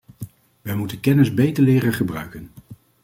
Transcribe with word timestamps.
Wij 0.61 0.75
moeten 0.75 0.99
kennis 0.99 1.33
beter 1.33 1.63
leren 1.63 1.93
gebruiken. 1.93 2.51